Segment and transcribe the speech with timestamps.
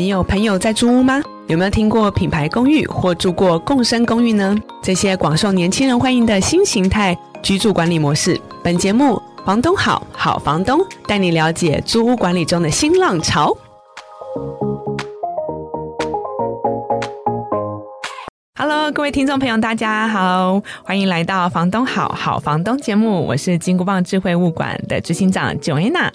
[0.00, 1.20] 你有朋友在租屋吗？
[1.46, 4.56] 有没有听过品牌公寓或住过共生公寓呢？
[4.82, 8.40] 这些广受年轻人欢迎的新形态居住管理模式。
[8.64, 13.54] 本节目《房东好好房东》带你了解租屋管理中的新浪潮。
[18.58, 26.10] Hello，各位听众朋友，大家好，欢迎来到《房东好好房东》节目，我是金箍棒智慧物管的执行长 Joanna。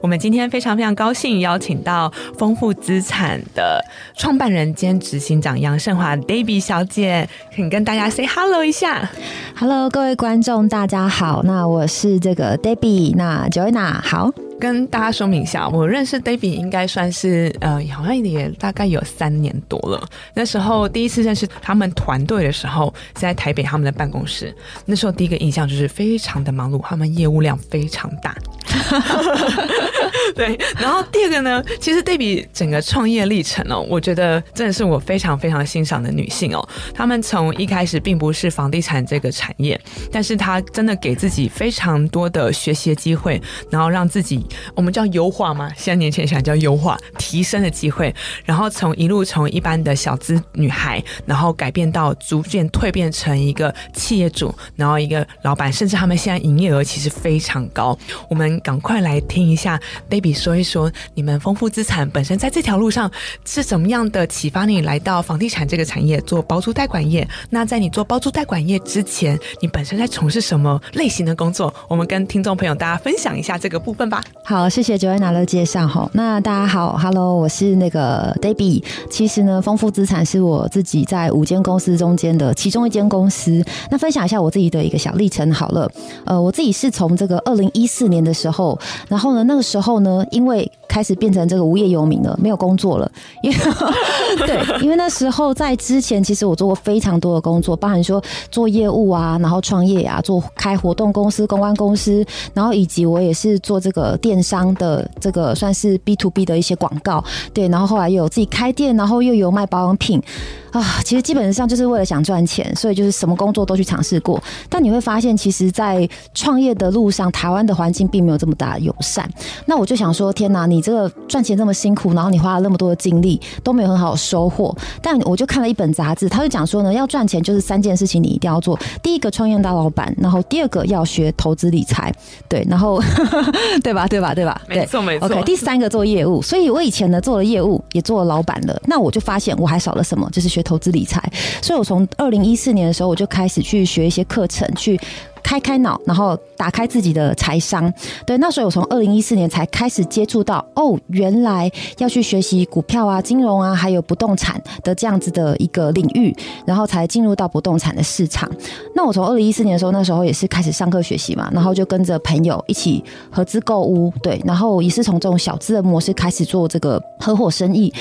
[0.00, 3.84] 我们今天非常非常高兴邀请到丰富资产的
[4.16, 9.10] 创办人兼执行长杨胜华 Debbie 小姐，请跟大家 say hello 一下。
[9.56, 11.42] Hello，各位观众，大家好。
[11.44, 14.30] 那我是这个 Debbie，那 Joanna 好。
[14.62, 20.08] 跟大家说明一下，我认识 David 应该算是呃，好像也大概有三年多了。
[20.34, 24.54] 那时候第一次认识他们团队的时候，是在台北他们的办公室。
[24.86, 28.36] 那时候第一个印象就是非常的忙碌，他们业务量非常大。
[30.34, 36.68] 对，然后第二个呢，其实对比整个创业历程哦，我觉得真的是我非常非常欣赏的女性哦。
[36.94, 48.14] 她们从一开始并不是房地产这个产业，但是她真的给自己非常多的学习机会，然后让自己我们叫优化嘛，现在年轻人想叫优化提升的机会，
[48.44, 57.98] 然后从一路从一般的小资女孩，然后改变到逐渐蜕变成一个企业主，然后一个老板，甚至他们现在营业额其实非常高。
[58.28, 59.80] 我们赶快来听一下
[60.12, 63.10] Baby 说一说，你们丰富资产本身在这条路上
[63.46, 67.26] 是怎么样的启发你来到房地产这个产业做包租代管业？
[67.48, 71.72] 那在你做包租代管业之前，你本身在从事什么类型的工作？
[71.88, 74.22] 我们跟听众朋友大家分享一下这个部分吧。
[74.44, 76.06] 好，谢谢 Joana 的介绍哈。
[76.12, 78.84] 那大家好，Hello，我是那个 Debbie。
[79.08, 83.64] 其实呢，丰富资产是我自己在五间公司中间的其中一间公司。
[83.90, 85.90] 那分享一下我自己的一个小历程好了。
[86.26, 93.10] 呃，我自己是从这个二零一四年的时候，然后呢，那个时候呢，因为开始变成这个无业游民了，没有工作了。
[93.42, 93.56] 因为
[94.46, 102.24] 对，因为那时候在之前，其实我做过非常多的工作，包含说做业务啊，然后创业啊，做开活动公司、公关公司，
[102.54, 107.22] 然后以及我也是做这个电商的这个算是 B to B 的一些广告。
[107.52, 110.22] 对，然后后来又有自己开店，然后又有卖保养品
[110.70, 111.00] 啊。
[111.04, 114.42] 其实基本上就是为了想赚钱，所以就是什么工作都去尝试过。
[114.68, 119.28] 但你会发现，其实，在创业的路上，台湾的环境并没有这么大友善。
[119.66, 124.74] 那我就想说，天哪，你这个赚钱这么辛苦，然后你花了那么多的精力，都没有很好的收获。
[125.00, 128.78] 但我就看了一本杂志，他就讲说呢，要赚钱就是三件事情你一定要做。
[129.02, 132.12] 第一个创业当老板，然后第二个要学投资理财，
[132.48, 133.00] 对，然后
[133.82, 134.06] 对吧？
[134.06, 134.34] 对吧？
[134.34, 134.60] 对吧？
[134.68, 135.26] 没错没错。
[135.26, 136.40] OK，第三个做业务。
[136.42, 138.80] 所以我以前呢做了业务，也做了老板了。
[138.86, 141.22] 那我就发现我还少了什么，就是学投资理财。
[141.60, 145.00] 所以我从二零一四年的时候，我就开始去学一些课程，去。
[145.42, 147.92] 开开脑，然后打开自己的财商。
[148.26, 156.34] 对，那时候我从二零一四年才开始接触到，哦，原来要去学习股票啊、金融啊，还有不动产的这样子的一个领域，
[156.66, 158.50] 然后才进入到不动产的市场。
[158.94, 167.92] 那我从二零一四年的时候，那时候也是开始上课学习嘛，然后就跟着朋友一起合资购屋，对，然后也是从这种小资的模式开始做这个合伙生意。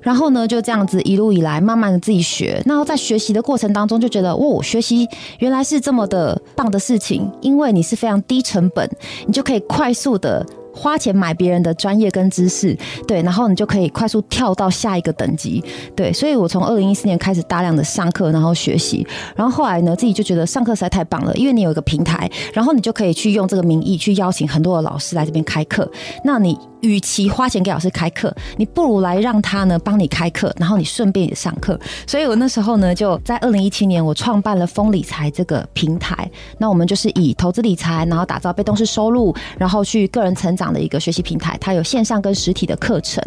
[0.00, 2.62] 然后呢，就这样子一路以来，慢慢的自己学。
[2.64, 5.06] 然后在学习的过程当中，就觉得，哦，学习
[5.38, 8.88] 原来是这么的棒的事情，因为你是非常低成本，
[9.26, 10.46] 你就可以快速的。
[10.70, 15.60] 花钱买别人的专业跟知识，对，然后你就可以快速跳到下一个等级，
[15.96, 19.04] 对，所以我从二零一四年开始大量的上课，然后学习，
[19.34, 25.90] 然后后来呢，自己就觉得上课实在太棒了，因为你有一个平台，然后你就可以去用这个名义去邀请很多的老师来这边开课，
[26.22, 43.22] 那你与其花钱给老师开课，你不如来让他呢帮你开课，然后你顺便也上课，所以我那时候呢就在二零一七年我创办了风理财这个平台，那我们就是以投资理财，然后打造被动式收入，然后去个人成长的一个学习平台，它有线上跟实体的课程。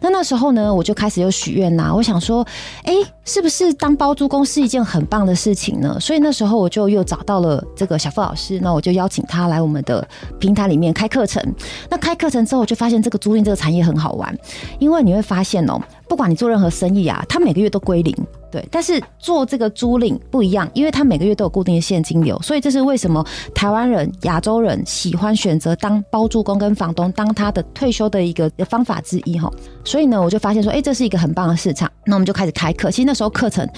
[0.00, 2.46] 那那时候呢，我就开始有许愿呐，我想说，
[2.84, 2.94] 哎，
[3.24, 5.98] 是不是当包租公是一件很棒的事情呢？
[6.00, 10.06] 所以那时候我就又找到了这个小付老师，那我就邀请他来我们的
[10.38, 11.42] 平台里面开课程。
[11.90, 14.36] 那开课程之后，我就发现这个租赁这个产业很好玩，
[14.78, 18.14] 因为你会发现哦，不管你做任何生意啊，它每个月都归零。
[18.54, 29.50] 对，但是做这个租赁不一样，因为他每个月都有固定的现金流，所以这是为什么台湾人、亚洲人喜欢选择当包租公跟房东当他的退休的一个方法之一哈。
[29.84, 31.90] 所以呢，我就发现说，哎，这是一个很棒的市场。
[32.06, 33.68] 那我们就开始开课，其实那时候课程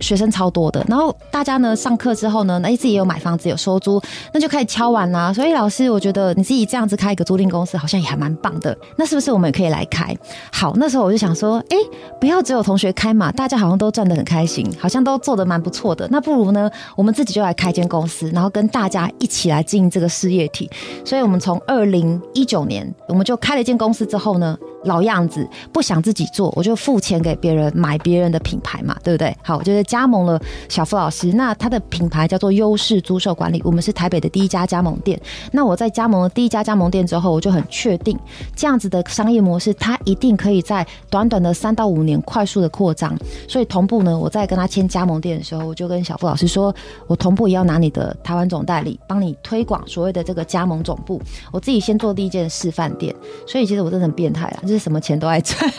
[0.00, 4.00] 学生超多的，然后大家呢上课之后呢，哎自己也有买房子有收租，
[4.32, 5.30] 那就开始敲碗啦。
[5.30, 8.74] 所以老师，我觉得你自己这样子开一个租赁公司，好像也还蛮棒的。
[8.96, 10.16] 那是不是我们也可以来开？
[10.50, 11.76] 好，那时候我就想说，哎，
[12.18, 14.32] 不要只有同学开嘛，大家好像都赚得很。
[14.32, 16.08] 开心，好像都做得蛮不错的。
[16.10, 20.70] 那不如呢，我们自己就来开间公司，然后跟大家一起来经营这个事业体。
[21.04, 29.36] 所以，我们从二零一九年，我们就开了一间公司之后呢，老样子，不想自己做，我就付钱给别人买别人的品牌嘛，对不对？
[29.42, 35.20] 好，我就是加盟了小付老师，那他的品牌叫做优势租售管理，我们是台北的第一家加盟店。
[35.50, 38.18] 那我在加盟了第一家加盟店之后，我就很确定
[38.56, 43.14] 这样子的商业模式，它一定可以在短短的三到五年快速的扩张。
[43.48, 46.74] 所以同步呢，我在跟他签加盟店的时候，我就跟小付老师说，
[47.06, 51.20] 我同步也要拿你的台湾总代理，帮你推广所谓的这个加盟总部。
[51.50, 53.14] 我自己先做第一间示范店，
[53.46, 54.62] 所以其实我真的很变态啊。
[54.62, 55.70] 就是什么钱都爱赚，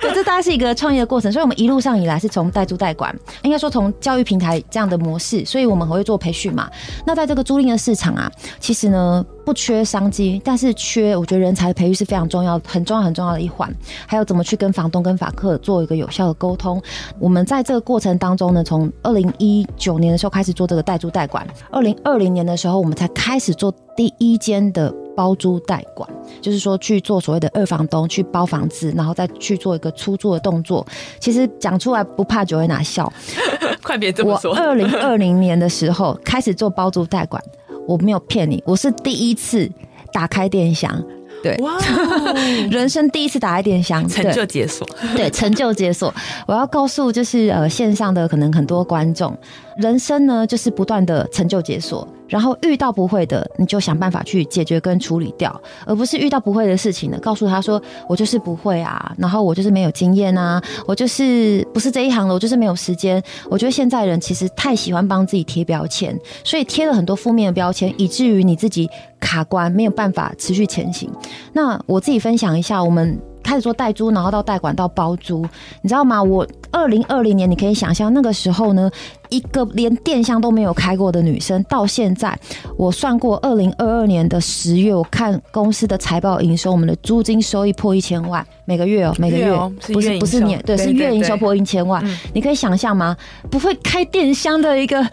[0.14, 1.30] 这大概是一个创业的过程。
[1.30, 6.70] 所以，我们一路上以来是从代租代管，应该说从教育平台这样的模式，所以我们会做培训嘛。
[7.06, 13.72] 那在这个租赁的市场啊，其实呢不缺商机，但是缺我觉得人才的培育是非常重要、很重要、很重要的一环。
[14.06, 16.80] 还有怎么去跟房东、跟法客做一个有效的沟通。
[17.18, 24.92] 我们在这个过程当中呢，从二零一九年的时候开始做这个代租代管，二零二零年的时候，我们才开始做第一间的。
[25.20, 26.08] 包租代管，
[26.40, 30.86] 就是说去做所谓的二房东去包房子，然后再去做一个出租的动作。
[31.18, 33.12] 其实讲出来不怕 Joanna 笑，
[33.84, 34.52] 快别这么说。
[34.52, 37.42] 我二零二零年的时候开始做包租代管，
[37.86, 39.70] 我没有骗你，我是第一次
[40.10, 41.04] 打开电箱。
[41.42, 41.78] 对，哇，
[42.70, 44.88] 人生第一次打开电箱，成就解锁。
[45.14, 46.14] 对，成就解锁。
[46.46, 49.36] 我要告诉就是呃线上的可能很多观众，
[49.80, 52.06] 人生呢就是不断的成就解锁。
[52.28, 63.20] 然后遇到不会的，你就想办法去解决跟处理掉，而不是遇到不会的事情呢，告诉他说我就是不会啊，然后我就是没有经验啊，我就是不是这一行的，我就是没有时间。
[63.48, 68.88] 我觉得现在人其实太喜欢帮自己贴标签，所以贴了很多负面的标签，以至于你自己
[69.18, 71.10] 卡关，没有办法持续前行。
[71.52, 73.20] 那我自己分享一下，我们。
[73.42, 75.46] 开始做代租，然后到代管到包租，
[75.82, 76.22] 你知道吗？
[76.22, 78.90] 我二零二零年，你可以想象那个时候呢，
[79.28, 82.38] 一个连电箱都没有开过的女生，到现在
[82.76, 93.16] 我算过，二零二二年的十月，我看公司的财报营收，我们的租金收益破一千万，每个月哦，每个月，哦、不是不是年，对，是月营收破一千万，你可以想象吗？
[93.50, 95.06] 不会开电箱的一个。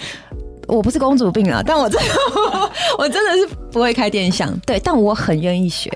[0.67, 2.13] 我不是公主病啊，但我真的，
[2.97, 5.89] 我真的是不会开电箱，对，但我很愿意学。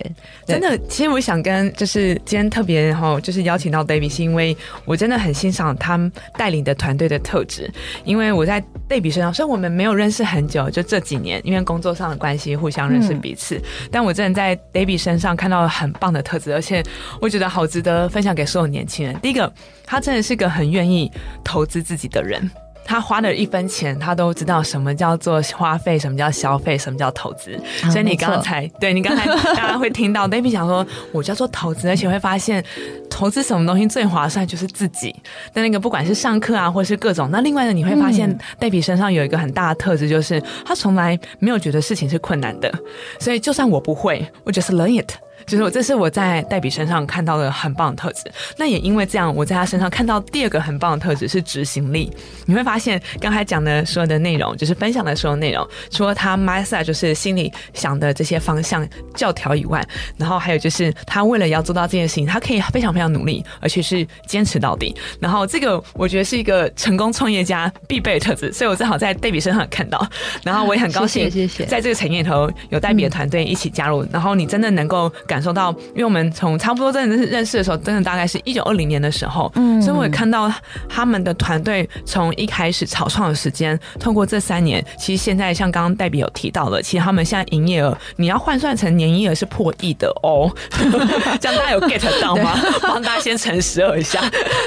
[0.48, 7.70] 真的，其实我想跟就是今天特别哈，就是邀请到 Debbie，是因为我真的很欣赏他们带领的团队的特质。
[8.06, 16.82] 因为我在 Debbie 身上，虽然我们没有认识很久，就这几年，因为工作上的关系互相认识彼此，但我真的在 Debbie 身上看到了很棒的特质，而且
[17.20, 19.20] 我觉得好值得分享给所有年轻人。
[19.22, 19.52] 第一个，
[19.86, 21.12] 他真的是个很愿意
[21.44, 22.50] 投资自己的人。
[22.84, 27.56] 他花了一分钱，他都知道什么叫做花费，什么叫消费，什么叫投资。
[27.84, 29.26] 啊、所以你刚才，对你刚才
[29.56, 32.64] 大家会听到 Debbie 想说，我叫做投资，而且会发现
[33.10, 35.16] 投资什么东西最划算就是自己。
[35.54, 42.72] 但那个不管是上课啊，或是各种，那另外呢，你会发现 Debbie 身上有一个很大的特质，就是他从来没有觉得事情是困难的。
[43.20, 45.12] 所以就算我不会，我就是 learn it。
[45.46, 48.24] 就是我，这是我在黛比身上看到的很棒的特质。
[48.58, 52.12] 那也因为这样，我在他身上看到第二个很棒的特质是执行力。
[52.46, 59.86] 你会发现，刚才讲的所有的内容，就是分享的所有内容，除了他 mindset 就是心里想的这些方向教条以外，
[60.18, 64.96] 然后还有就是他为了要做到这件事情，他可以非常非常努力，而且是坚持到底。
[65.20, 70.06] 然后这个我觉得是一个成功创业家必备的特质，所以我正好在黛比身上看到。
[70.44, 71.30] 然后我也很高兴，
[71.68, 75.42] 在这个产业里头有黛比的团队一起加入，然后你真的能够感。
[75.42, 80.54] 受到，因为我们从差不多真的是认识的时候，真的大概是一九二零年的时候，嗯，所以我也看到
[80.88, 90.48] 他们的团队从一开始草创的时间，通过这三年，其实现在像刚刚戴比有提到的，其实他们现在营业额你要换算成年营业额是破亿的哦，
[91.42, 92.56] 这样大家有 get 到吗？
[92.84, 94.22] 帮大家先乘十二一下，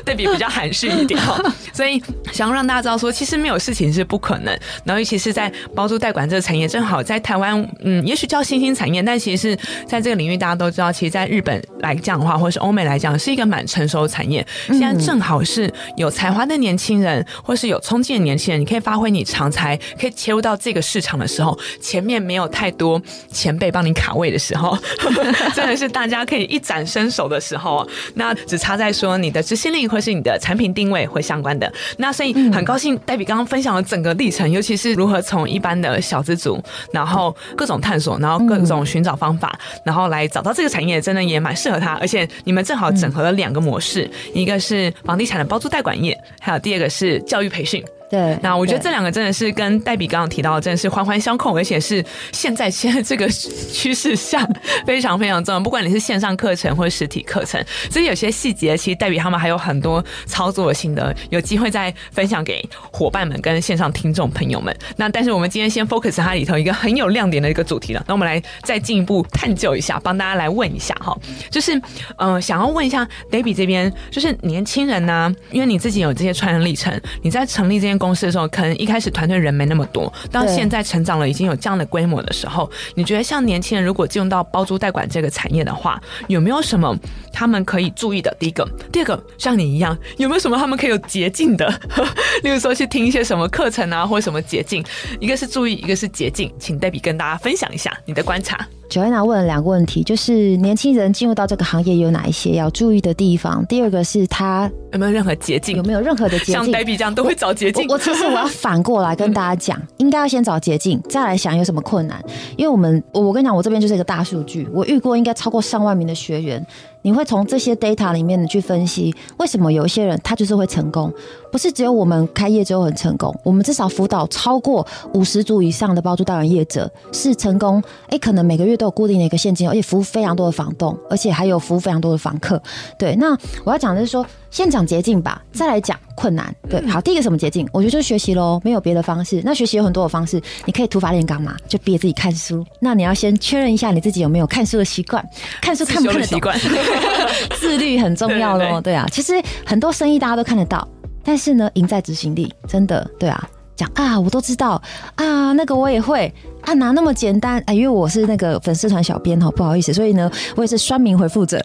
[0.04, 1.40] 对比比较含蓄一点哈，
[1.73, 2.02] 所以
[2.33, 10.64] 想要让大家知道说，其实没有事情是不可能，然后尤其是在包租代管这个产业，正好在台湾，嗯，也许叫新兴产业，但其实是在这个领域大家都。
[10.64, 14.42] 都知道，其实在日本来讲的话，或是欧美来讲，是一个蛮成熟的产业。
[14.68, 22.99] 现在正好是有才华的年轻人，或是有冲劲的年轻人，你可以发挥你长才，可以切入到这个市场的时候，前面没有太多
[23.30, 24.75] 前辈帮你卡位的时候，
[25.54, 27.87] 真的是大家可以一展身手的时候。
[28.14, 31.70] 那只差在说你的执行力，或是你的产品定位会相关的。
[31.99, 36.58] 那所以很高兴黛比刚刚分享了整个历程，尤其是如何从一般的小资族，
[36.90, 40.54] 然后各种探索，然后各种寻找方法，然后来找到。
[40.54, 47.84] 这个产业真的也蛮适合他，而且你们正好整合了两个模式，一个是房地产的包租代管业，还有第二个是教育培训。
[48.11, 54.46] 对，那我觉得这两个真的是跟黛比刚刚提到的，真的是环环相扣，而且是现在现在这个趋势下
[54.87, 55.58] 非常非常重要。
[55.58, 64.76] 不管你是线上课程或者实体课程，所以有些细节其实黛比他们还有很多操作性的有机会再分享给伙伴们跟线上听众朋友们。
[64.96, 71.16] 那但是我们今天先 focus 它里头一个很有亮点的一个主题了，那我们来再进一步探究一下，帮大家来问一下哈，
[71.50, 71.80] 就是
[72.16, 86.96] 呃想要问一下黛比这边，就是年轻人呢、啊，因为你自己有这些创业历程，你在成立这公司的时候，可能一开始团队人没那么多，到现在成长了，已经有这样的规模的时候，你觉得像年轻人如果进入到包租代管这个产业的话，有没有什么
[87.32, 88.34] 他们可以注意的？
[88.38, 91.66] 第一个，第二个，像你一样，有没有什么他们可以有捷径的？
[92.42, 94.84] 例如说去听一些什么课程啊，或者什么捷径？
[95.20, 98.66] 一个是注意，一个是捷径，请黛比跟大家分享一下你的观察。
[98.88, 103.64] Joanna 问了两个问题，就是年轻人进入到这个行业有哪一些要注意的地方？
[103.66, 105.76] 第二个是他有没有任何捷径？
[105.76, 106.54] 有没有任何的捷径？
[106.54, 107.88] 像 Baby 这样都会找捷径。
[107.88, 112.22] 我其实我要反过来跟大家讲，应该要先找捷径，再来想有什么困难。
[112.56, 116.64] 因为我们，我跟你讲，我这边就是一个大数据，我遇过应该超过上万名的学员。
[117.04, 121.12] 你会从这些 data 里面去分析，为什么有一些人他就是会成功？
[121.52, 127.82] 不是只有我们开业之后很成功，我们至少辅导超过五十组以上的包租代管业者是成功。
[128.08, 132.61] 诶，可能每个月都有固定的一个现金，而且服务非常多的房东，而且还有服务非常多的房客。
[132.99, 136.54] 对，那我要讲的是说，先讲捷径吧，再来讲困难。
[136.70, 137.66] 对，好，第一个什么捷径？
[137.73, 139.42] 我觉得就是学习喽，没有别的方式。
[139.44, 142.64] 那学习有很多的方式，你可以土法炼钢嘛，就逼着自己看书。
[142.78, 145.28] 那你要先确认一下你自己有没有看书的习惯，
[145.61, 146.37] 看书看不看得懂？
[146.37, 146.56] 习惯。
[147.58, 149.34] 自律很重要喽，对啊，其实
[149.66, 150.87] 很多生意大家都看得到，
[151.25, 154.81] 但是呢，赢在执行力，真的，对啊，讲啊，我都知道
[155.16, 157.62] 啊，那个我也会啊，哪那么简单？
[157.66, 161.61] 哎，因为我是那个粉丝团小编哈，不好意思，所以呢，我也是酸民回复者。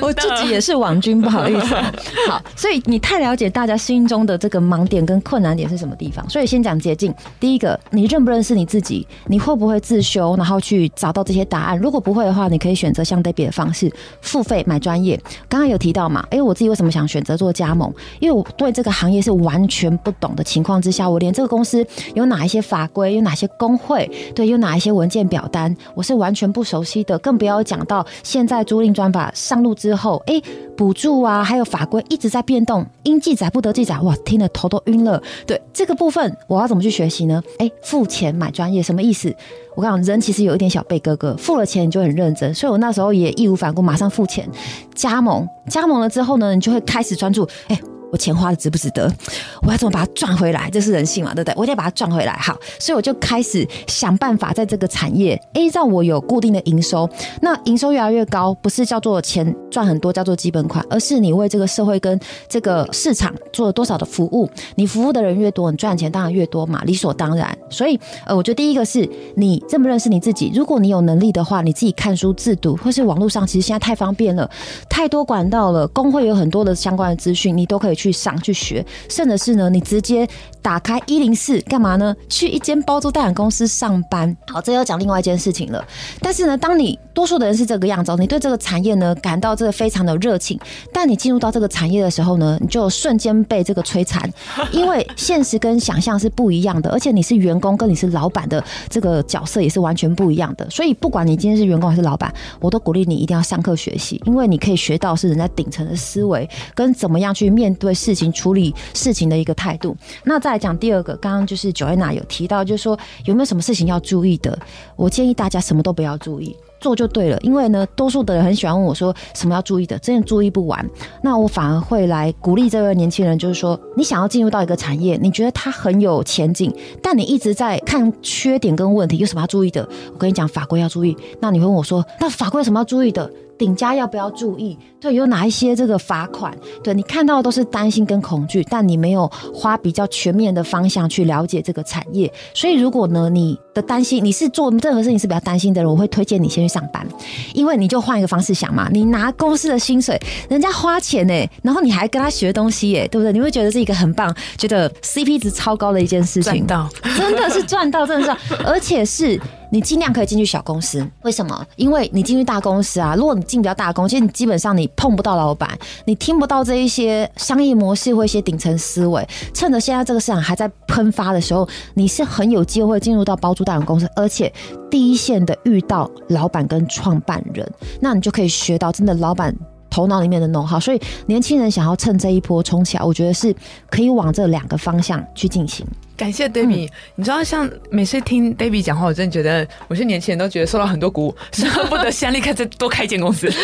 [0.00, 1.74] 我自己也是网军，不好意思。
[2.28, 7.12] 好，所以你太了解大家心中的这个盲点跟困难点是什么地方，所以先讲捷径。
[7.40, 9.06] 第一个，你认不认识你自己？
[9.26, 11.78] 你会不会自修，然后去找到这些答案？
[11.78, 15.18] 如果不会的话，你可以选择相对别的方式，付费买专业。
[15.48, 16.24] 刚刚有提到嘛？
[16.30, 17.92] 哎，我自己为什么想选择做加盟？
[18.20, 30.40] 因为我对这个行业是完全不懂的情况之下，我连这个公司有哪一些法规，有哪些工会，对，有哪一些文件表单，我是完全不熟悉的，更不要讲到现在租赁专法上路之后，哎，
[30.76, 35.22] 补助啊，还有法规一直在变动，应记载不得记载，哇，听得头都晕了。
[35.46, 37.42] 对这个部分，我要怎么去学习呢？
[37.58, 39.34] 哎，付钱买专业，什么意思？
[39.74, 44.48] 我跟你讲，人其实有一点小贝哥哥，付了钱你就很认真，所以我那时候也义无反顾，马上付钱，
[44.94, 47.78] 加盟，加盟了之后呢，你就会开始专注，哎。
[48.16, 49.12] 我钱花的值不值得？
[49.60, 50.70] 我要怎么把它赚回来？
[50.70, 51.54] 这是人性嘛，对不对？
[51.54, 52.32] 我得把它赚回来。
[52.38, 57.06] 好，所以我就开始想办法在这个产业，诶，让我有固定的营收。
[57.42, 62.18] 那营收越来越高，不是叫做钱赚很多，叫做基本款，而是你为这个社会跟
[62.48, 64.48] 这个市场做了多少的服务。
[64.76, 67.54] 你服务的人越多，你赚的钱当然越多嘛，理所当然。
[67.68, 70.50] 所以，呃，我觉得第一个是你认不认识你自己。
[70.54, 74.50] 如果你有能力的话，你自己看书自读，或是网络上，其实现在太方便了，
[74.88, 77.96] 太多管道了，工会有很多的相关的资讯，你都可以。
[77.96, 80.28] 去去上去学，甚至是呢，你直接
[80.62, 82.14] 打开一零四干嘛呢？
[82.28, 84.34] 去一间包租代管公司上班。
[84.46, 85.84] 好，这又讲另外一件事情了。
[86.20, 90.60] 但是呢，当你多数的人是这个样子，你对这个产业呢感到这个非常的热情，
[90.92, 94.30] 但你进入到这个产业的时候呢，你就瞬间被这个摧残，
[94.70, 100.68] 因为现实跟想象是不一样的，而且你是员工跟你是老板的这个角色也是完全不一样的。
[100.68, 102.30] 所以不管你今天是员工还是老板，
[102.60, 107.86] 我都鼓励你一定要上课学习，因为你可以学到是人家顶层的思维跟怎么样去面对。
[107.86, 109.96] 对事情处理事情的一个态度。
[110.24, 114.58] 那再来讲第二个，刚刚就是 Joanna 有提到，就是说有没有什么事情要注意的？
[114.96, 116.56] 我建议大家什么都不要注意，
[116.86, 117.36] 做就对了。
[117.40, 120.88] 因为呢，多数的人很喜欢问我说什么要注意的，真的注意不完。
[121.20, 129.86] 那我反而会来鼓励这位年轻人，就是说你想要进入到一个产业，你觉得它很有前景，但你一直在看缺点跟问题，有什么要注意的？
[130.12, 131.16] 我跟你讲，法规要注意。
[131.40, 133.28] 那你会问我说，那法规有什么要注意的？
[133.58, 134.78] 顶加要不要注意？
[135.00, 136.56] 对，有哪一些这个罚款？
[136.82, 142.32] 对，你看到的都是担心跟恐惧，但你没有花比较全面的方向去了解这个产业。
[142.54, 147.06] 所以，如果呢，你的担心，你是做任何事情是比较担心的人，我会推荐你先去上班，
[147.54, 153.32] 因为你就换一个方式想嘛，你拿公司的薪水，人家花钱呢，然后你还跟他学东西耶，对不对？
[153.32, 159.40] 你会觉得是一个很棒，觉得 CP 值超高的一件事情，赚到，真的是赚到，真的是，而且是。
[159.70, 161.66] 你尽量可以进去小公司，为什么？
[161.76, 169.26] 因为你进去大公司啊，如果你进比较大公司，其实你基本上你碰不到老板，你听不到这一些商业模式或一些顶层思维。
[169.52, 174.52] 趁着现在这个市场还在喷发的时候，你是很有机会进入到包租代管公司，而且
[174.90, 177.70] 第一线的遇到老板跟创办人，
[178.00, 179.54] 那你就可以学到真的老板。
[179.88, 180.78] 头脑里面的弄好。
[180.78, 183.54] 所以年轻人想要趁这一波冲起来，我觉得是
[183.88, 185.86] 可以往这两个方向去进行。
[186.16, 193.48] 感谢 Debbie，、嗯、你知道，像每次听 Debbie 讲话，我真的觉得我是年轻人都觉得受到很多鼓舞， 是恨不得现在立刻再多开一间公司。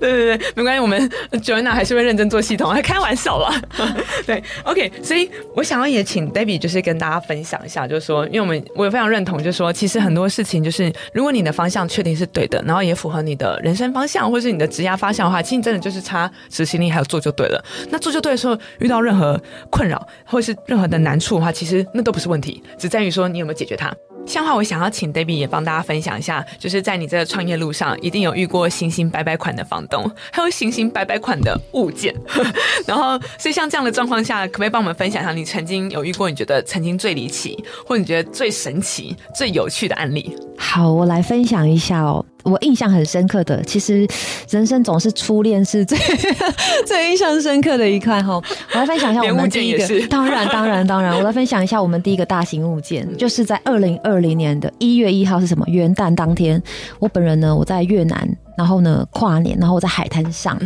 [0.00, 3.60] 对对对，没关系，我们 Joanna 还是会认真做系统，还开玩笑啦。
[4.26, 17.64] 对，OK，所以我想要也请 Debbie 就是跟大家分享一下，就是说，因为我们我也非常认同，就是说，其实很多事情就是，如果你的方向确定是对的，然后也符合你的人生方向，或是你的职业方向的话，其实你真的就是差执行力还有做就对了。
[17.90, 23.94] 那做就对的时候，遇到任何困扰或是任任何的难处的话，其实那都不是问题，只在于说你有没有解决它。
[24.26, 32.12] 像话，我想要请 Debbie 也帮大家分享一下，就是在你这个创业路上，一定有遇过新型百百款的房东，还有新型百百款的物件。
[32.88, 40.36] 然后，所以像这样的状况下，可不可以帮我们分享一下你曾经有遇过你觉得曾经最离奇，或你觉得最神奇、最有趣的案例？
[40.58, 42.26] 好，我来分享一下哦。
[42.44, 44.06] 我印象很深刻的，其实
[44.48, 45.98] 人生总是初恋是最
[46.86, 48.34] 最印象深刻的一块哈。
[48.72, 55.64] 我来分享一下我们第一个，当然当然当然，我来分享一下我们第一个大型物件，就是在二零二零年的一月一号是什么？
[55.66, 56.62] 元旦当天，
[56.98, 58.28] 我本人呢，我在越南。
[58.56, 60.58] 然后呢，跨年，然后我在海滩上，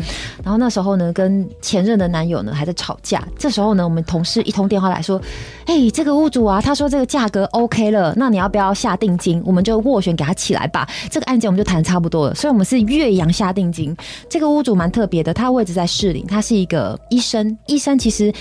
[0.42, 3.26] 然后那时候呢，跟前任的男友呢还在吵架。
[3.38, 5.21] 这时候呢，我们同事一通电话来说
[5.66, 9.42] ：“哎，这个屋主啊，他说这个价格 OK 了，那你要不要下定金？
[9.45, 10.88] 我们就斡旋给他起来吧。
[11.11, 12.35] 这个案件我们就谈差不多了。
[12.35, 13.97] 所以，我们是越洋下定金。
[14.28, 17.57] 这个屋主蛮特别的，他位置在市里，他是一个医生。
[17.66, 18.33] 医生其实。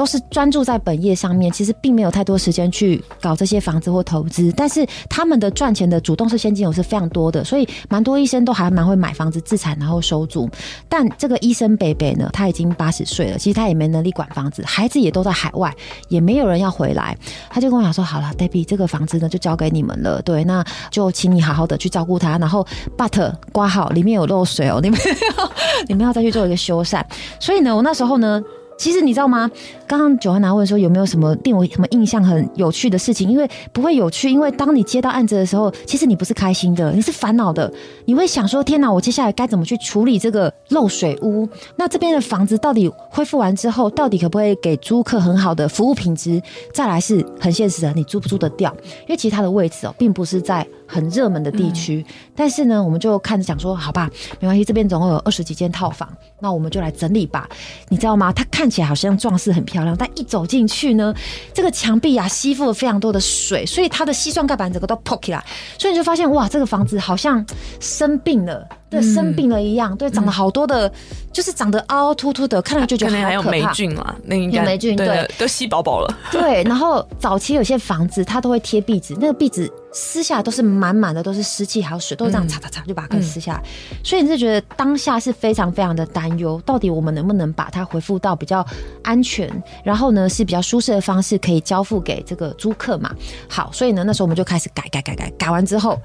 [0.00, 4.50] 都是专注在本业上面，其实并没有太多时间去搞这些房子或投资。
[4.56, 10.48] 但是他们的赚钱的主动式现金流是非常多的，所以蛮多医生都还蛮会买房子自产然后收租。
[10.88, 15.70] 但这个医生北北呢，他已经八十岁了，其实他也没能力管房子，孩子也都在海外，
[16.08, 17.14] 也没有人要回来。
[17.50, 22.38] 他就跟我讲说：“好了，Debbie，这个房子呢就交给你们了，对，那就请你好好的去照顾他。
[22.38, 22.66] 然后
[22.96, 24.98] ，but 刮好里面有漏水哦，你们
[25.36, 25.52] 要
[25.88, 27.04] 你们要再去做一个修缮。
[27.38, 28.42] 所以呢，我那时候呢。”
[28.80, 29.50] 其实你知道吗？
[29.86, 33.28] 刚刚 Joanna 问说有没有什么令我什么印象很有趣的事情？
[33.28, 37.70] 因为不会有趣，因为当你接到案子的时候，其实你不是开心的，你是烦恼的。
[38.06, 41.46] 你会想说：天哪，我接下来该怎么去处理这个漏水屋？
[41.76, 46.40] 那这边的房子到底恢复完之后，到底可不可以给租客很好的服务品质？
[46.72, 48.74] 再来是很现实的，你租不租得掉？
[49.02, 50.66] 因为其实它的位置哦，并不是在。
[50.90, 56.08] 很热门的地区，嗯、但是呢，我们就看着讲说，好吧，没关系，这边总共有二十几间套房，
[56.40, 57.48] 那我们就来整理吧。
[57.88, 58.32] 你知道吗？
[58.32, 61.14] 它看起来好像装饰很漂亮，但一走进去呢，
[61.54, 65.44] 这个墙壁啊吸附了非常多的水，所以它的吸算盖板整个都破起来，
[65.78, 67.46] 所以你就发现哇，这个房子好像
[67.78, 68.66] 生病了。
[68.90, 70.92] 对，生病了一样，对，长了好多的，嗯、
[71.32, 73.20] 就是长得凹凹凸凸的，看了就觉得。
[73.20, 76.18] 还有霉菌嘛，那应该有霉菌，对，都吸饱饱了。
[76.32, 83.62] 对，然后早期有些房子它都会贴壁纸，那个壁纸撕下来都是满满的，都是湿气还有水，都是这样擦擦擦就把它给撕下来。
[83.92, 88.66] 嗯、所以你是觉得当下是非常非常的担忧，到底我们能不能把它恢复到比较
[89.04, 89.48] 安全，
[89.84, 93.14] 然后呢是比较舒适的方式可以交付给这个租客嘛？
[93.48, 96.00] 好，所以呢那时候我们就开始改改改改，改完之后。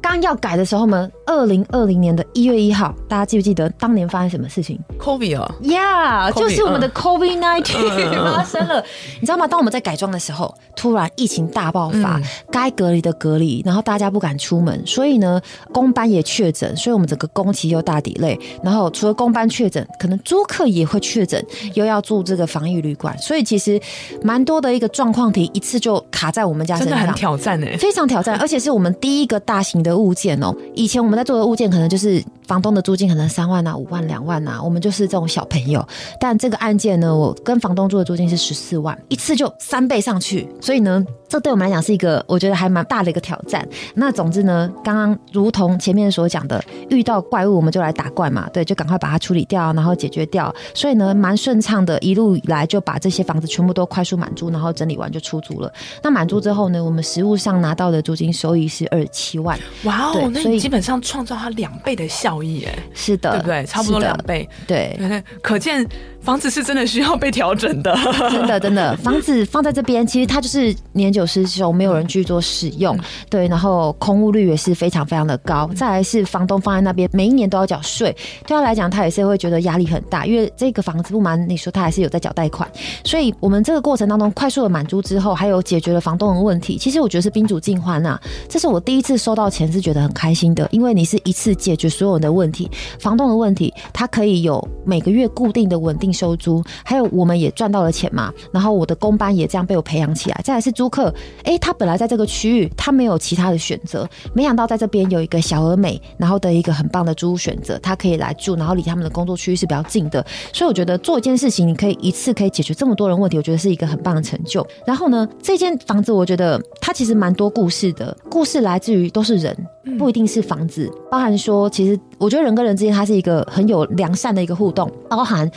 [0.00, 8.82] 刚要改的时候呢，二零二零年的一月一号，大家记不记得当年发生什么事情？COVID 啊，Yeah，就是我们的 COVID nineteen 发生了，
[9.20, 9.46] 你知道吗？
[9.46, 15.40] 当我们在改装的时候，突然疫情大爆发，该隔离的隔离，然后大家不敢出门，所以呢，
[15.72, 18.38] 工班也确诊，所以我们整个工期又大 delay。
[18.62, 23.78] 然后除了工班确诊，可能租客也会确诊，又要住这个防疫旅馆，所以其实
[24.22, 29.87] 蛮多的一个状况题，一次就卡在我们家身上，真的很挑战哎，非常挑战，而且是我们第一个大型的。
[29.88, 35.86] 的物件哦，以前我们在做的物件可能就是房东的租金可能三万啊、五万、两万啊，我们就是这种小朋友。
[36.18, 41.04] 但这个案件呢，我跟房东租的租金是十四万，一次就三倍上去，所以呢。
[41.30, 43.68] 这对我们来讲是一个，我觉得还蛮大的一个挑战。
[43.94, 50.50] 那总之呢，刚刚如同前面所讲的，遇到怪物我们就来打怪嘛，对，就赶快把它处理掉，然后解决掉。
[50.72, 55.70] 所以呢，蛮顺畅的，一路以来就把这些房子全部都快速满租，然后整理完就出租了。
[56.02, 59.58] 那满租之后呢，我们实物上拿到的租金收益是二十七万。
[59.84, 63.64] 哇哦，那你基本上创造它两倍的效益，哎，是的，对不对？
[63.66, 64.98] 差不多两倍，对，
[65.42, 65.86] 可见。
[66.28, 67.96] 房子是真的需要被调整的，
[68.30, 68.94] 真的 真的。
[68.98, 73.48] 房子放在这边，其实它就是年久失修，没有人去做使用，嗯、对。
[73.48, 75.66] 然后空屋率也是非常非常的高。
[75.70, 78.14] 嗯、再来是房东放在那边，每一年都要缴税，
[78.46, 82.70] 对他来讲，他也是会觉得压力很大，因为这个房子不瞒你说，他还是有在缴贷款。
[83.04, 86.76] 所以我们这个过程当中，快速的满租之后，还有解决了房东的问题。
[86.76, 98.32] 其实我觉得是宾主尽欢呐，这是我第一次收到钱是觉得很开心的，因为你是一次解决所有人的问题，房东的问题，他可以有每个月固定的稳定收租，还有我们也赚到了钱嘛。
[98.52, 100.40] 然后我的工班也这样被我培养起来。
[100.42, 101.12] 再来是租客，
[101.44, 110.24] 哎，他本来在这个区域，他没有其他的选择，没想到在这边有一个小而美，然后的一个很棒的租屋选择，他可以来住，然后离他们的工作区域是比较近的。
[110.52, 114.66] 所以我觉得做一件事情，你可以一次可以解决这么多人问题，我觉得是一个很棒的成就。
[114.86, 119.56] 然后呢，这间房子我觉得它其实蛮多故事的，故事来自于都是人，
[119.98, 125.50] 不一定是房子，包含说其实我觉得人跟人之间它是一个很有良善的一个互动，包含。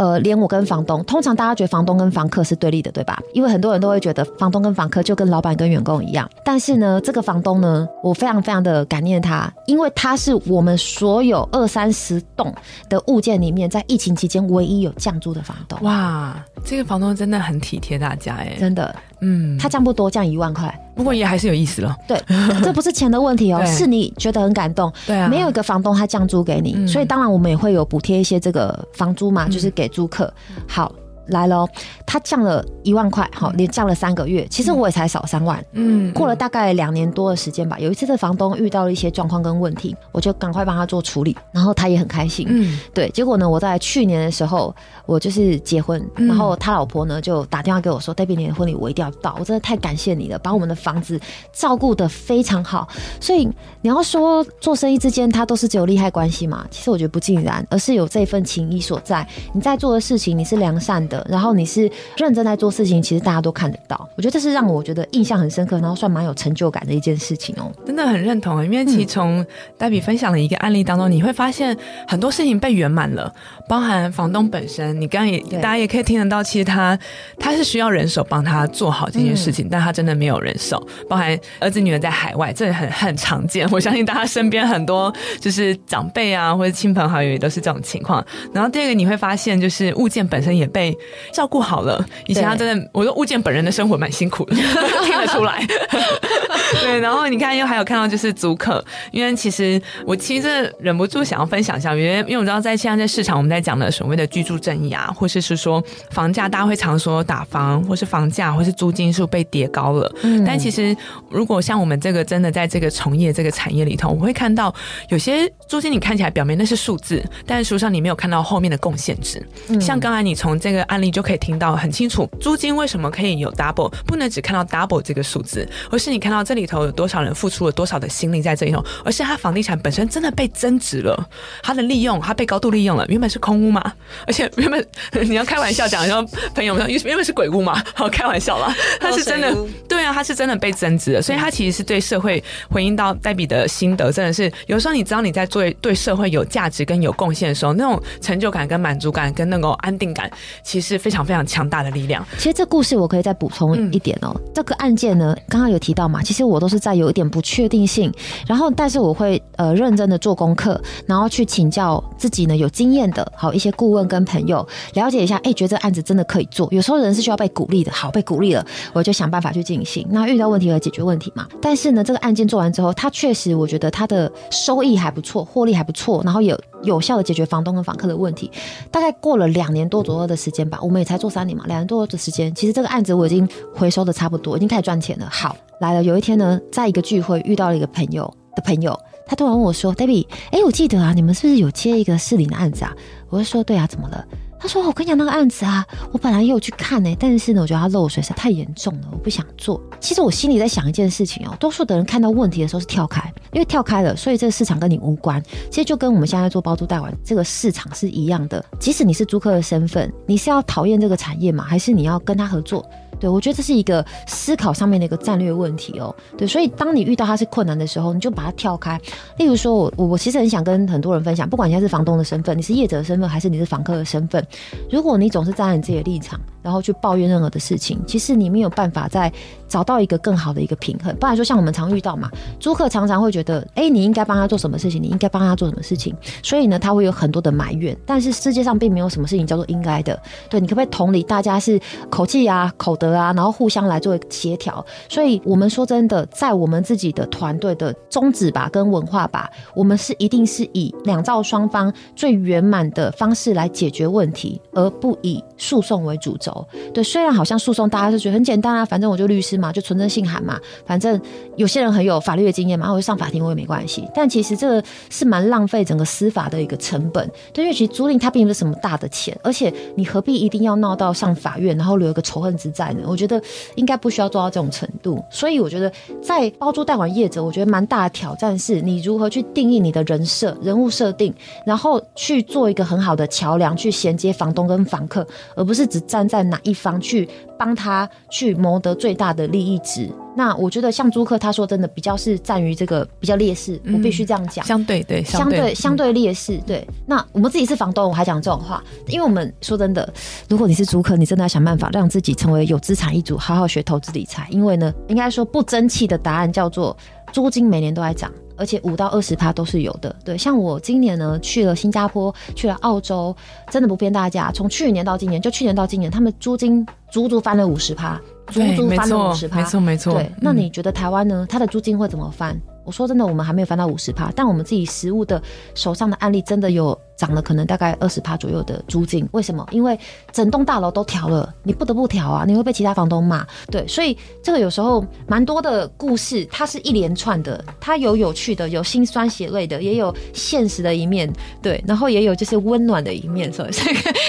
[0.00, 3.20] 呃，连我跟房东，通常大家觉得房东跟房客是对立的，对吧？
[3.34, 6.26] 因为很多人都会觉得房东跟房客就跟老板跟员工一样。
[6.42, 12.50] 但是呢，这个房东呢，我非常非常的感念他，因为他是我们所有二三十栋
[12.88, 15.78] 的物件里面，在疫情期间唯一有降租的房东。
[15.82, 16.34] 哇，
[16.64, 20.72] 这个房东真的很体贴大家哎，真的，嗯，他降不多，降一万块。
[20.94, 22.20] 不过也还是有意思了，对，
[22.62, 30.92] 这不是钱的问题哦，是你觉得很感动，对啊，没有一个房东他降租给你，嗯、所以当然我们也会有补贴一些这个房租嘛，就是给租客，嗯、好。
[31.30, 31.66] 来了，
[32.06, 34.46] 他降了一万块，好，连降了三个月。
[34.50, 37.78] 其实我也才少三万，嗯，过了大概两年多的时间吧。
[37.78, 43.08] 有一次，这房东遇到了一些状况跟问题，我就赶快帮他做处理，然后他也很开心，嗯，对。
[43.10, 44.74] 结果呢，我在去年的时候，
[45.06, 51.20] 我就是结婚，然后他老婆呢就打电话给我说：“Debbie，你的婚礼我一定要到，我真的太感谢你了，把我们的房子
[51.52, 52.88] 照顾的非常好。”
[53.20, 53.48] 所以
[53.80, 56.66] 你要说做生意之间，他都是只有利害关系嘛？
[56.70, 59.26] 其实我觉得不尽然，而是有这份情谊所在。
[59.52, 61.19] 你在做的事情，你是良善的。
[61.28, 64.08] 然后你是认真在做事情，其实大家都看得到。
[64.16, 67.70] 我觉得这是让我觉得印象很深刻，然后算蛮有成就感的一件事情哦。
[67.86, 69.44] 真的很认同，因为其实从
[69.76, 73.32] 黛比分享的一个案例当中，你会发现很多事情被圆满了，
[73.68, 75.00] 包含房东本身。
[75.00, 76.98] 你刚刚也大家也可以听得到，其实他
[77.38, 80.86] 他是需要人手帮他做好这件事情，但他真的没有人手。
[81.08, 83.68] 包含儿子女儿在海外，这很很常见。
[83.70, 88.24] 我相信大家身边很多就是长辈啊，或者亲朋好友也都是这种情况。
[88.52, 90.96] 然后第二个你会发现，就是物件本身也被。
[91.32, 94.54] 照顾好了，以前他真的，我说物件本人的生活蛮辛苦的，
[95.04, 95.66] 听得出来。
[96.82, 110.12] 对，然后你看，又还有看到就是租客，因为其实我其实忍不住想要分享一下，因为因为我知道在现在在市场，我们在讲的所谓的居住正义啊，或是是说房价，大家会常说打房，或是房价，或是租金是被叠高了。
[110.22, 110.96] 嗯，但其实
[111.28, 114.72] 如果像我们这个真的在这个从业这个产业里头，我会看到
[115.08, 119.44] 有些租金你看起来表面那是数字，但是实际上你没有看到后面的贡献值。
[119.68, 131.28] 嗯，像刚才你从这个案例就可以听到很清楚，租金为什么可以有 double，不能只看到 double 这个数字，而是你看到这里头有多少人付出了多少的心力在这里头，而是它房地产本身真的被增值了，
[131.62, 133.06] 它的利用它被高度利用了。
[133.06, 133.80] 原本是空屋嘛，
[134.26, 134.84] 而且原本
[135.22, 136.24] 你要开玩笑讲，说
[136.54, 139.56] 朋友们说原本是鬼屋嘛，好开玩笑啦， 它是真的，
[139.88, 150.28] 对啊，它是真的被增值了，所以它其实是对社会回应到黛比的心得，真的是有时候你知道你在做对社会有价值跟有贡献的时候，那种成就感跟满足感跟那个安定感，
[150.64, 152.24] 其实非常非常强大的力量。
[152.38, 157.00] 其实这故事我可以再补充一点哦，嗯、这个案件呢，刚刚有提到嘛，其实我都是在。
[157.00, 158.12] 有一点不确定性，
[158.46, 166.68] 然后但是我会呃认真的做功课，然后去请教自己呢有经验的好一些顾问跟朋友了解一下，哎，觉得这案子真的可以做。
[166.72, 168.62] 有时候人是需要被鼓励的，好被鼓励了，
[168.92, 170.06] 我就想办法去进行。
[170.10, 171.48] 那遇到问题和解决问题嘛。
[171.62, 178.50] 但是呢，这个案件做完之后，它确实我觉得它的收益还不错，获利还不错，然后有有效的解决房东跟房客的问题。
[178.90, 185.28] 大概过了两年多左右的时间吧，我们也才做三年嘛，两年多的时间，其实这个案子我已经回收的差不多，已经开始赚钱了。
[185.30, 185.56] 好。
[185.80, 188.94] 来了，有一天呢，在一个聚会遇到了一个朋友的朋友，
[189.26, 192.94] 他突然问我说：“Debbie，哎，我记得啊，你们是不是有接一个士林的案子啊？”
[193.30, 194.22] 我就说：“对啊，怎么了？”
[194.70, 199.82] 说：“我跟你讲那个案子啊，我本来也有去看呢、但是呢，我觉得它漏水实在太严重了，我不想做。
[199.98, 203.20] 其实我心里在想一件事情哦，多数的人看到问题的时候是跳开，
[203.52, 205.42] 因为跳开了，所以这个市场跟你无关。
[205.70, 211.64] 其实就跟我们现在做包租代管这个市场是一样的，即使你是租客的身份，你是要讨厌这个产业嘛？
[211.64, 216.14] 还是你要跟他合作？”对，我觉得这是一个思考上面的一个战略问题哦。
[216.38, 219.00] 对，所以当你遇到它是困难的时候，你就把它跳开。
[219.36, 224.46] 例如说，我我我其实很想跟很多人分享，不管你现在是房东的身份，你是业者的身份，还是你是房客的身份，
[224.90, 229.32] 如果你总是站在你自己的立场，然后去抱怨任何的事情，其实你没有办法在
[229.70, 231.16] 找到一个更好的一个平衡。
[231.16, 232.28] 不然说，像我们常遇到嘛，
[232.58, 237.96] 租客常常会觉得，哎，你应该帮他做什么事情，你应该帮他做什么事情，所以呢，他会有很多的埋怨。
[238.04, 240.20] 但是世界上并没有什么事情叫做应该的。
[240.50, 241.80] 对，你可不可以同理大家是
[242.10, 244.84] 口气啊、口德啊，然后互相来做一个协调。
[245.08, 256.66] 所以，我们说真的，在我们自己的团队的宗旨吧，跟文化吧，我们是一定是以两造双方最圆满的方式来解决问题，而不以诉讼为主轴。
[256.92, 261.20] 对，虽然好像诉讼大家是觉得很简单啊，反正我就律师嘛，就存证信函嘛，反正
[261.56, 264.08] 有些人很有法律的经验嘛，我就上法庭我也没关系。
[264.14, 267.30] 但其实这个是蛮浪费整个司法的一个成本。
[267.52, 273.02] 对，因为其实租赁它并不是什么大的钱，而且你何必一定要闹到上法院，然后留一个仇恨之债呢？
[273.06, 273.40] 我觉得
[273.74, 275.22] 应该不需要做到这种程度。
[275.30, 275.92] 所以我觉得
[276.22, 281.34] 在包租代管业者，我觉得蛮大的挑战是你如何去定义你的人设、人物设定，
[281.66, 290.10] 然后去做一个很好的桥梁，去衔接房东跟房客，而不是只站在哪一方去帮他去谋得最大的利益值。
[290.36, 296.56] 那我觉得像租客，他说真的比较是站于这个比较劣势，我必须这样讲，相对对，相对相对劣势。
[296.66, 300.10] 对，那我们自己是房东，我还讲这种话，因为我们说真的，
[300.48, 304.46] 如果你是租客，你真的要想办法让自己成为有资产一族，好好学投资理财。
[304.50, 306.96] 因为呢，应该说不争气的答案叫做
[307.32, 308.30] 租金每年都在涨。
[308.60, 313.34] 而且五到二十趴都是有的，对，像我今年呢去了新加坡，去了澳洲，
[313.70, 320.12] 真的不骗大家，从去年到今年，就去年到今年，他们租金足足翻了五十趴，足足翻了五十趴，没错没错。
[320.12, 321.46] 对，那你觉得台湾呢？
[321.48, 322.54] 它的租金会怎么翻？
[322.84, 325.42] 我说真的，我们还没有翻到五十趴，但我们自己实物的
[325.74, 326.96] 手上的案例真的有。
[327.20, 329.68] 涨了可能大概二十趴左右的租金，为什么？
[329.72, 329.98] 因为
[330.32, 333.46] 整栋大楼都调了，你不得不调啊，你会被其他房东骂。
[333.70, 341.30] 对，所以这个有时候蛮多的故事，它是一连串的，它有有趣的，有心酸血泪的，也有现实的一面，
[341.60, 343.52] 对，然后也有就是温暖的一面。
[343.52, 343.70] 所以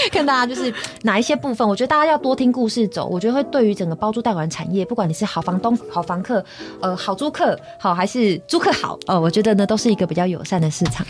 [0.10, 0.73] 看大家就是
[1.04, 6.43] 哪一些部分，我觉得大家要多听故事走，我觉得会对于整个包租代管产业，不管你是好房东、好房客，
[6.82, 11.06] 呃，好租客好还是租客好，呃，我觉得呢都是一个比较友善的市场。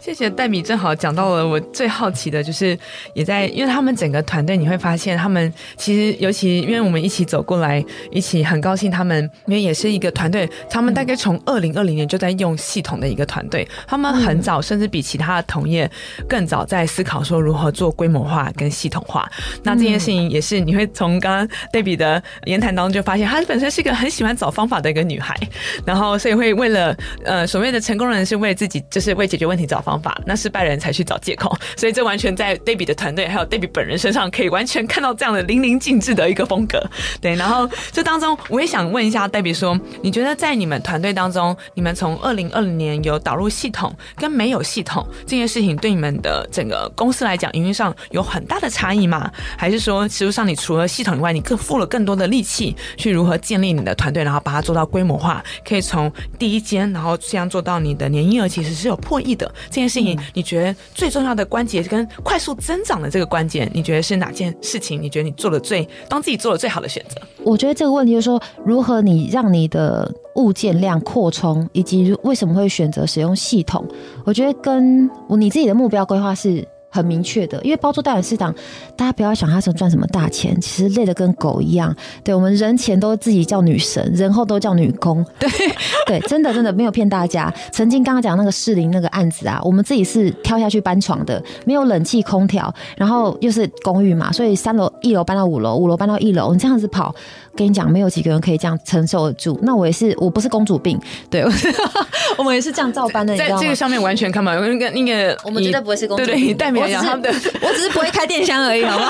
[0.00, 2.78] 谢谢黛米，正好讲到了我最好奇的，就是
[3.14, 15.90] 也在，因为他们整个团队，你会发现他们其实，尤其因为我们一起走过来，一起很高兴他们，因为也是一个团队，他们大概从二零二零年就在用系统的一个团队，他们很早，甚至比其他的同业
[16.28, 19.30] 更早在思考说如何做规模化跟系统化。
[19.62, 25.36] 那这件事情也是你会从刚刚对比的言谈当中就发现，她本身是一个很喜欢找方法的一个女孩，
[25.84, 36.80] 然后所以会为了呃所谓的成功人是为自己，就是为解决问题找方法，那失败人才去找借口，所以这完全在 Debbie 的团队还有 Debbie 本人身上可以完全看到这样的淋漓尽致的一个风格。
[37.20, 49.28] 对，然后这当中我也想问一下 Debbie 说，你觉得在你们团队当中，你们从二零二零年有导入系统跟没有系统这件事情，对你们的整个公司来讲，营运上有很大的差异吗？
[49.58, 59.50] 还是说，实际上你除了系统以外，你更付了更多的力气去如何建立你的团队，然后把它做到规模化，可以从第一间，然后这样做到你的年营业额其实是有破亿的。
[59.66, 65.00] 这件事情，你觉得最重要的关节跟快速增长的这个关节，你觉得是哪件事情？
[65.00, 67.16] 你觉得你做的最当自己做的最好的选择？
[67.42, 73.82] 我觉得这个问题就是说，如何你让你的物件量扩充，以及为什么会选择使用系统？
[74.26, 75.08] 我觉得跟
[75.38, 76.62] 你自己的目标规划是。
[76.90, 78.54] 很明确的，因为包租代管市场，
[78.96, 81.94] 大家不要想他是赚什么大钱，其实累得跟狗一样。
[82.24, 85.24] 对，我们人前都自己叫女神，人后都叫女工。
[85.38, 85.48] 对
[86.06, 87.52] 对，真的真的没有骗大家。
[87.70, 97.14] 曾经刚刚讲那个士林那个案子啊，我们自己是跳下去搬床的，没有冷气空调，然后又是公寓嘛，所以三楼一楼搬到五楼，五楼搬到一楼，你这样子跑，
[97.56, 99.58] 跟你讲，没有几个人可以这样承受得住。
[99.62, 101.44] 那我也是，我不是公主病，对，
[102.38, 103.36] 我们也是这样照搬的。
[103.36, 106.86] 在这个上面完全看不到，那个那个，我们绝对不会是公主病，对对，代表。
[107.02, 107.28] 他们的
[107.62, 109.08] 我只是不会开电箱而已，好吗？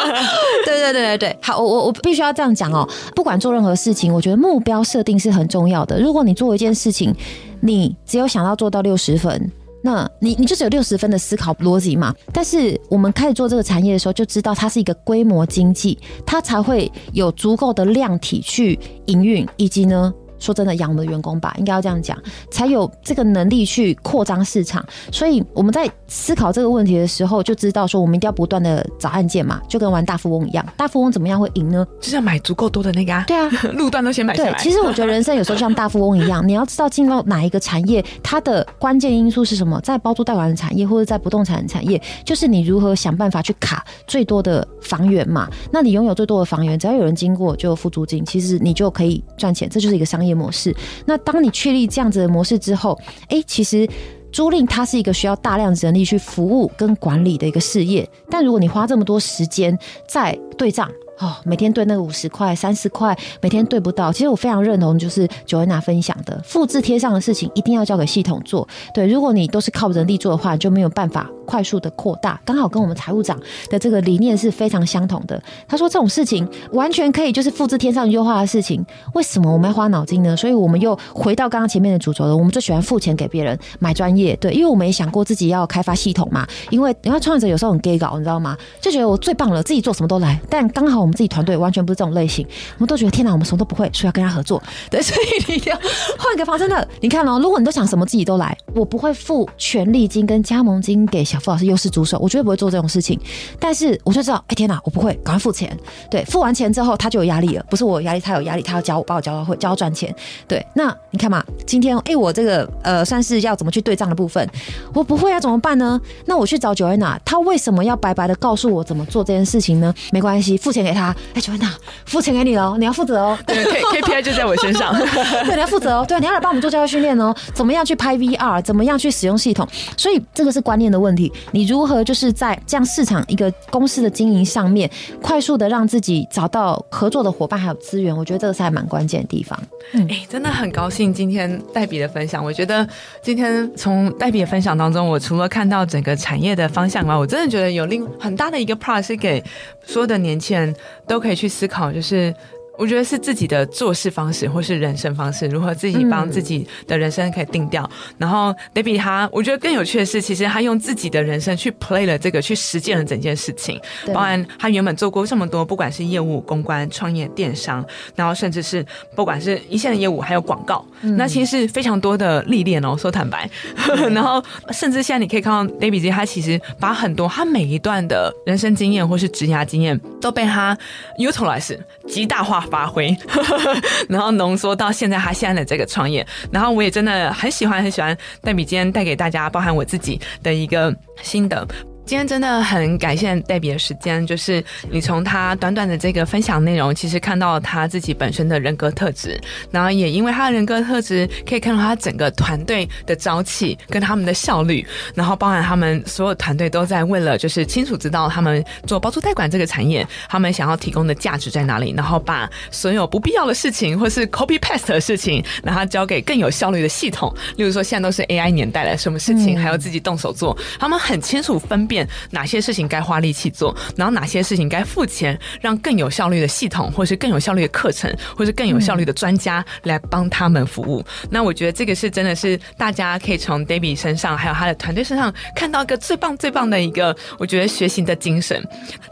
[0.64, 2.88] 对对对对对，好，我我我必须要这样讲哦。
[3.14, 6.00] 不管做任何事情，我觉得目标设定是很重要的。
[6.00, 7.14] 如果你做一件事情，
[7.60, 9.50] 你只有想要做到六十分，
[9.84, 12.14] 那你你就是有六十分的思考逻辑嘛。
[12.32, 20.12] 但是我们开始做这个产业的时候，就知道它是一个规模经济，它才会有足够的量体去营运，以及呢。
[20.38, 22.16] 说真的，养我们的员工吧，应该要这样讲，
[22.50, 24.84] 才有这个能力去扩张市场。
[25.12, 30.64] 所以我们在思考这个问题的时候，就知道说我们一定要不断的找案件嘛，就跟玩大富翁一样。
[30.76, 31.86] 大富翁怎么样会赢呢？
[32.00, 33.24] 就是要买足够多的那个啊。
[33.26, 34.52] 对啊，路段都先买下来。
[34.52, 39.80] 对，其实我觉得人生有时候像大富翁一样， 你要知道进入哪一个产业，它的关键因素是什么？
[39.80, 45.48] 在包租代管的产业或者在不动产的产业，就是你如何想办法去卡最多的房源嘛。
[45.70, 49.68] 那你拥有最多的房源，只要有人经过就付租金，其实你就可以赚钱。
[49.68, 50.74] 这就是一个商业模式。
[51.06, 53.88] 那当你确立这样子的模式之后，哎，其实
[54.32, 58.08] 租赁它是一个需要大量人力去服务跟管理的一个事业。
[58.30, 64.12] 但如果你花这么多时间在对账，哦，每天对那个五十块、三十块，每天对不到。
[64.12, 68.66] 其实我非常认同，就是 Joanna 分享的，复制贴上的事情一定要交给系统做。
[68.92, 72.40] 对，如果你都是靠人力做的话，就没有办法快速的扩大。
[72.44, 73.38] 刚好跟我们财务长
[73.70, 75.40] 的这个理念是非常相同的。
[75.68, 80.36] 他说这种事情完全可以就是复制贴上优化的事情，为什么我们要花脑筋呢？
[80.36, 84.34] 所以我们又回到刚刚前面的主轴了，我们最喜欢付钱给别人买专业。
[84.36, 88.58] 对，因为我们也想过自己要开发系统嘛，因为因为创业者有时候很 gay 搞，你知道吗？
[88.80, 91.03] 就觉得我最棒了，自己做什么都来，但刚好。
[91.04, 92.44] 我们自己团队完全不是这种类型，
[92.78, 94.60] 我们都觉得天哪，我们什么都不会，所以要跟他合作。
[94.90, 95.78] 对，所以你要
[96.18, 96.64] 换个方式。
[96.64, 103.20] 真的，你看哦，如果你都想什么自己都来，我不会付权利金跟加盟金给小付老师优势助手，我绝对不会做这种事情。
[103.60, 105.78] 但是我就知道，哎天哪，我不会，赶快付钱。
[106.10, 110.14] 对，付完钱之后他就有压力了，不是我有压力，他有压力，他要教我，把我教到会，教到赚钱。
[110.48, 114.48] 对，那你看嘛，今天哎，我这个呃，算是要怎么去对账的部分，
[114.94, 116.00] 我不会啊，怎么办呢？
[116.24, 119.92] 那我去找 Joanna，他为什么要白白的告诉我怎么做这件事情呢？
[120.10, 120.93] 没关系，付钱给。
[120.94, 121.70] 他哎，Joanna，
[122.06, 123.38] 付钱给你了，你要负责哦。
[123.46, 124.94] 对，K K P I 就在我身上。
[125.44, 126.04] 对，你要负责哦。
[126.08, 127.34] 对，你要来帮我们做教育训练哦。
[127.52, 128.62] 怎么样去拍 V R？
[128.62, 129.68] 怎么样去使用系统？
[129.96, 131.32] 所以这个是观念的问题。
[131.50, 134.88] 你如何就是在这样市场一个公司的经营上面，
[135.20, 138.16] 快速的让自己找到合作的伙伴还有资源？
[138.16, 139.58] 我觉得这个是还蛮关键的地方。
[139.92, 142.44] 嗯，哎，真的很高兴今天黛比的分享。
[142.44, 142.86] 我觉得
[143.22, 149.42] 今天从黛比的分享当中，我除了看到整个产业的方向外，我真的觉得有另很大的一个 plus 是给
[149.86, 150.74] 所有的年轻人。
[151.06, 152.34] 都可以去思考，就是。
[152.76, 157.82] 我觉得是自己的做事方式，或是人生方式，如何自己帮自己的人生可以定调。
[157.84, 163.80] 嗯、然后 Debbie 他，我觉得更有趣的是，其实他用自己的人生去 play 了这个，去实践了整件事情。
[164.12, 167.84] 包含他原本做过这么多，不管是业务、公关、创业、电商，
[168.16, 168.84] 然后甚至是
[169.14, 172.96] 不管是一线的业务，还有广告，嗯、那其实是非常多的历练哦。
[172.96, 173.48] 说坦白，
[173.88, 180.76] 嗯、 然后甚至现在你可以看到 Debbie 姐，他其实把很多他每一段的人生经验或是职涯经验都被他
[181.18, 182.63] utilize 极大化。
[182.64, 183.16] 发挥，
[184.08, 191.66] 然后浓缩到现在他现在的这个创业，然后我也真的很喜欢很喜欢黛比今天带给大家，包含我自己的一个心得。
[192.06, 199.40] 今天真的很感谢黛比的时间，就是你从他短短的这个分享内容，其实看到他自己本身的人格特质，
[199.70, 221.93] 然后也因为他的人格特质，可以看到他整个团队的朝气跟他们的效率，然后包含他们所有团队都在为了就是清楚知道他们做包租代管这个产业，他们想要提供的价值在哪里，然后把所有不必要的事情或是 copy paste 的事情，然后交给更有效率的系统，例如说现在都是 AI 年代了，什么事情还要自己动手做，他们很清楚分辨。
[222.30, 231.04] 哪些事情该花力气做，然后哪些事情该付钱，让更有效率的系统，或是更有效率的课程，或是更有效率的专家来帮他们服务。
[231.30, 238.60] 那我觉得这个是真的是大家可以从 Debbie 身上，还有他的团队身上看到一个最棒最棒的一个，我觉得学习的精神。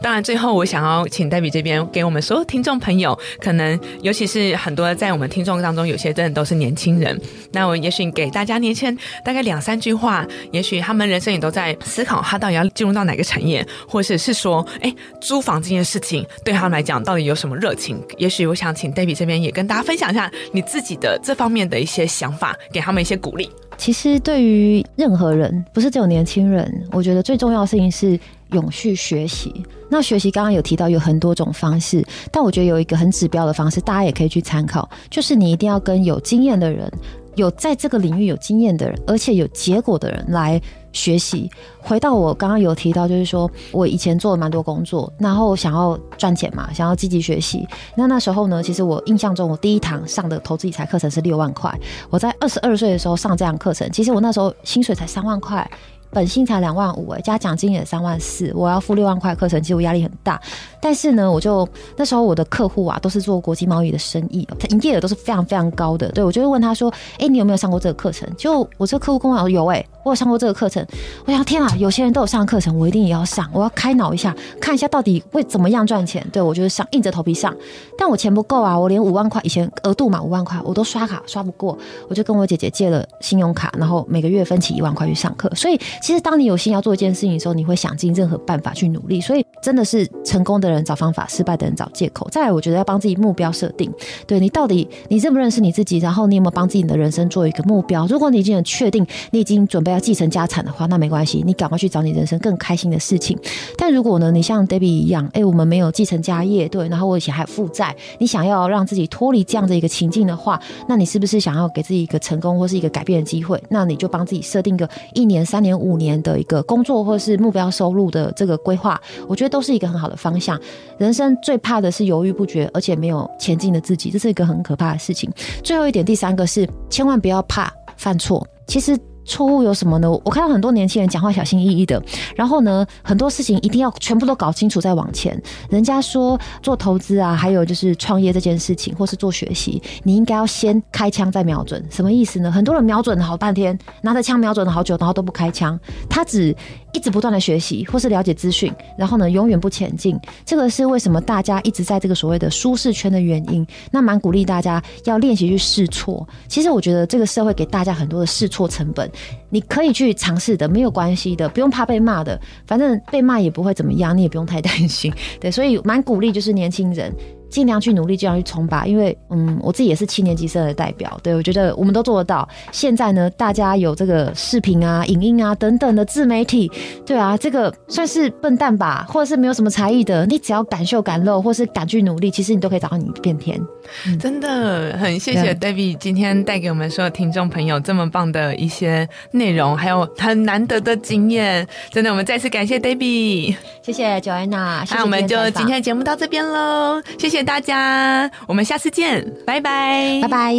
[0.01, 7.19] 当然，最后我想要请 Debbie 这边给我们所有听众朋友，可能尤其是很多在我们听众当中，有些真的都是年轻人。
[7.51, 12.63] 那我也许给大家年轻人大概两三句话，也许他们人生也都在思考，他到底要。
[12.73, 18.01] 进入到哪个产业，或者是说，哎，租房这件事情对他们来讲到底有什么热情？
[18.17, 23.49] 也许我想请 Debbie 这边也跟大家分享一下你自己的这方面的一些想法，给他们一些鼓励。
[23.77, 28.19] 其实对于任何人，不是只有年轻人，我觉得最重要的事情是
[28.51, 29.51] 永续学习。
[29.89, 36.91] 那学习刚刚有提到有很多种方式，但我觉得有一个很指标的方式，大家也可以去参考，就是你一定要跟有经验的人，
[37.35, 40.61] 有在这个领域有经验的人，而且有结果的人来。
[40.93, 41.51] 学习，
[41.81, 47.67] 回到我刚刚有提到，就是说我以前做了蛮多工作，然后想要赚钱嘛，想要积极学习。
[47.95, 51.77] 那那时候呢，其实我印象中，我第一堂上的投资理财课程是六万块。
[52.09, 55.69] 我在二十二岁的时候上这样课程，其实我那时候薪水才三万块。
[56.15, 60.39] 本薪才两万五哎，加奖金也三万四，我要付六万块课程，其实我压力很大。
[60.79, 66.11] 但是呢，我就那时候我的客户啊，都是做国际贸易的生意，他营业额都是非常非常高的。
[66.11, 70.85] 对，我就会问他说：“哎、你有没有上过这个课程？”就我这个客户跟我讲有哎、我有上过这个课程。
[71.25, 76.25] 我想天啊，有些人都有上课程，我一定也要上，我要开脑一下，看一下到底会怎么样赚钱。
[76.31, 77.55] 对，我就是想，硬着头皮上。
[77.97, 81.77] 但我钱不够啊，我连五万块以前额度嘛，五万块我都刷卡刷不过，
[82.09, 85.49] 我就跟我姐姐借了信用卡，然后每个月分期一万块去上课。
[85.55, 85.79] 所以。
[86.01, 89.21] 其实，当你有心要做一件事情的时候，你会想尽任何办法去努力。
[89.21, 92.27] 所以，真的是成功的人找方法，失败的人找借口。
[92.29, 93.89] 再来，我觉得要帮自己目标设定。
[94.27, 95.99] 对，你到底你认不认识你自己？
[95.99, 98.05] 然后，你有没有帮自己的人生做一个目标？
[98.07, 103.37] 如果你已经很确定，你已经准备要继承家产的话，那没关系，你赶快去找你人生更开心的事情。
[103.77, 113.61] 但如果呢，你像 Debbie 一样，哎，我们没有继承家业，对，然后我以前还有负债，你想要让自己脱离这样的一个情境的话，那你是不是想要给自己一个成功或是一个改变的机会？
[113.69, 116.33] 那你就帮自己设定个一年、三年、五年的。
[116.43, 118.99] 一个工作或是目标收入的这个规划，
[119.29, 120.59] 我觉得都是一个很好的方向。
[120.97, 125.31] 人生最怕的是犹豫不决，而且没有前进的自己，这是一个很可怕的事情。
[125.63, 128.45] 最后一点，第三个是千万不要怕犯错。
[128.65, 128.97] 其实。
[129.25, 130.09] 错误有什么呢？
[130.09, 132.01] 我看到很多年轻人讲话小心翼翼的，
[132.35, 135.41] 然后呢，很多事情一定要全部都搞清楚再往前。
[135.69, 141.83] 人家说做投资啊，还有就是创业这件事情，或是做学习，你应该要先开枪再瞄准。
[141.89, 142.51] 什么意思呢？
[142.51, 146.55] 很多人瞄准了好半天，拿着枪瞄准了好久，然后都不开枪，他只
[146.93, 150.19] 一直不断的学习或是了解资讯，然后呢，永远不前进。
[150.45, 153.65] 这个是为什么大家一直在这个所谓的舒适圈的原因。
[153.91, 156.27] 那蛮鼓励大家要练习去试错。
[156.47, 159.09] 其实我觉得这个社会给大家很多的试错成本。
[159.49, 165.13] 你可以去尝试的，没有关系的，不用怕被骂的，反正被骂也不会怎么样，你也不用太担心。
[165.39, 167.13] 对，所以蛮鼓励，就是年轻人。
[167.53, 168.83] 尽量去努力，尽量去冲吧。
[168.87, 172.49] 因为，嗯，我自己也是七年级生的代表，对，我觉得我们都做得到。
[172.71, 176.71] 现在呢，大家有这个视频啊、影音啊等等的自媒体，
[177.05, 183.61] 对啊，这个算是笨蛋吧，或者是没有什么才艺的，你只要敢秀敢露，或是敢去努力，其实你都可以找到你的变天。
[184.07, 191.67] 嗯、真的很谢谢 Debbie 今天带给我们所有听众朋友这么棒的一些内容，还有很难得的经验。
[191.91, 194.85] 真的，我们再次感谢 Debbie，谢谢 Joanna。
[194.89, 200.55] 那我们就今天的节目到这边喽，谢谢大家，我们下次见，拜拜，拜拜。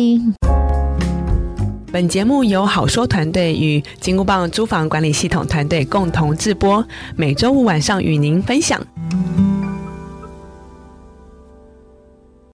[1.91, 6.85] 本节目由好说团队与金箍棒租房管理系统团队共同制播，
[7.16, 8.80] 每周五晚上与您分享。